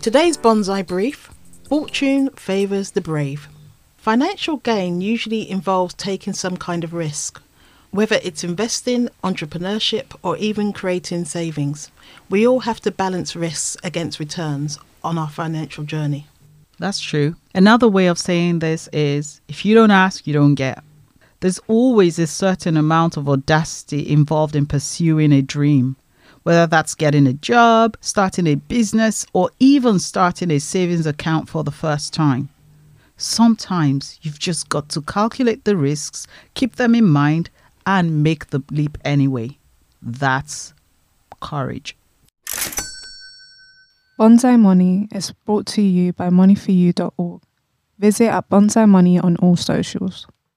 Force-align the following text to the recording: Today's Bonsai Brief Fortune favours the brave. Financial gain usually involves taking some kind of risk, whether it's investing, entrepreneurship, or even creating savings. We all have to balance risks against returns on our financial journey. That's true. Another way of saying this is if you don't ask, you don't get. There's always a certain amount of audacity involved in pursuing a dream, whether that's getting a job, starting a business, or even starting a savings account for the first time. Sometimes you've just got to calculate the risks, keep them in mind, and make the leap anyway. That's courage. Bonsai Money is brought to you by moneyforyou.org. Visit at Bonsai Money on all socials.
Today's 0.00 0.36
Bonsai 0.38 0.86
Brief 0.86 1.30
Fortune 1.68 2.30
favours 2.30 2.92
the 2.92 3.00
brave. 3.00 3.48
Financial 3.96 4.58
gain 4.58 5.00
usually 5.00 5.50
involves 5.50 5.94
taking 5.94 6.32
some 6.32 6.56
kind 6.56 6.84
of 6.84 6.94
risk, 6.94 7.42
whether 7.90 8.20
it's 8.22 8.44
investing, 8.44 9.08
entrepreneurship, 9.24 10.16
or 10.22 10.36
even 10.36 10.72
creating 10.72 11.24
savings. 11.24 11.90
We 12.30 12.46
all 12.46 12.60
have 12.60 12.80
to 12.82 12.90
balance 12.90 13.34
risks 13.34 13.76
against 13.82 14.20
returns 14.20 14.78
on 15.02 15.18
our 15.18 15.28
financial 15.28 15.82
journey. 15.82 16.26
That's 16.78 17.00
true. 17.00 17.34
Another 17.54 17.88
way 17.88 18.06
of 18.06 18.18
saying 18.18 18.60
this 18.60 18.88
is 18.92 19.40
if 19.48 19.64
you 19.64 19.74
don't 19.74 19.90
ask, 19.90 20.26
you 20.26 20.32
don't 20.32 20.54
get. 20.54 20.82
There's 21.40 21.60
always 21.66 22.18
a 22.18 22.26
certain 22.26 22.76
amount 22.76 23.16
of 23.16 23.28
audacity 23.28 24.08
involved 24.08 24.56
in 24.56 24.66
pursuing 24.66 25.32
a 25.32 25.42
dream, 25.42 25.96
whether 26.48 26.66
that's 26.66 26.94
getting 26.94 27.26
a 27.26 27.34
job, 27.34 27.94
starting 28.00 28.46
a 28.46 28.54
business, 28.54 29.26
or 29.34 29.50
even 29.58 29.98
starting 29.98 30.50
a 30.50 30.58
savings 30.58 31.04
account 31.04 31.46
for 31.46 31.62
the 31.62 31.70
first 31.70 32.14
time. 32.14 32.48
Sometimes 33.18 34.18
you've 34.22 34.38
just 34.38 34.70
got 34.70 34.88
to 34.88 35.02
calculate 35.02 35.66
the 35.66 35.76
risks, 35.76 36.26
keep 36.54 36.76
them 36.76 36.94
in 36.94 37.04
mind, 37.04 37.50
and 37.84 38.22
make 38.22 38.46
the 38.48 38.62
leap 38.70 38.96
anyway. 39.04 39.58
That's 40.00 40.72
courage. 41.42 41.94
Bonsai 44.18 44.58
Money 44.58 45.06
is 45.12 45.32
brought 45.44 45.66
to 45.66 45.82
you 45.82 46.14
by 46.14 46.30
moneyforyou.org. 46.30 47.42
Visit 47.98 48.28
at 48.28 48.48
Bonsai 48.48 48.88
Money 48.88 49.18
on 49.18 49.36
all 49.36 49.56
socials. 49.56 50.26